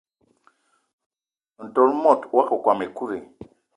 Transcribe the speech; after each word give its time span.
Ntol 1.65 1.89
mot 2.03 2.21
wakokóm 2.35 2.79
ekut 2.85 3.11
i? 3.17 3.19